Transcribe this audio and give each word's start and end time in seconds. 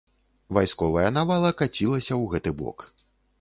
Вайсковая 0.57 1.03
навала 1.17 1.51
кацілася 1.61 2.09
ў 2.09 2.23
гэты 2.33 2.55
бок. 2.63 2.89